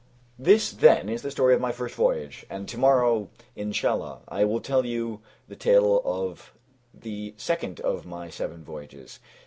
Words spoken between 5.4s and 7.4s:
the tale of the